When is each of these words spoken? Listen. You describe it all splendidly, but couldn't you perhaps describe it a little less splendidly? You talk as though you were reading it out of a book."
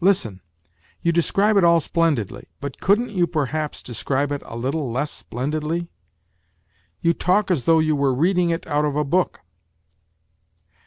Listen. 0.00 0.40
You 1.02 1.12
describe 1.12 1.58
it 1.58 1.62
all 1.62 1.78
splendidly, 1.78 2.48
but 2.58 2.80
couldn't 2.80 3.10
you 3.10 3.26
perhaps 3.26 3.82
describe 3.82 4.32
it 4.32 4.40
a 4.46 4.56
little 4.56 4.90
less 4.90 5.10
splendidly? 5.10 5.90
You 7.02 7.12
talk 7.12 7.50
as 7.50 7.64
though 7.64 7.78
you 7.78 7.94
were 7.94 8.14
reading 8.14 8.48
it 8.48 8.66
out 8.66 8.86
of 8.86 8.96
a 8.96 9.04
book." 9.04 9.40